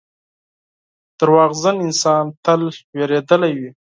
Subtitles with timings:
[1.19, 2.61] •دروغجن انسان تل
[2.97, 3.69] وېرېدلی وي.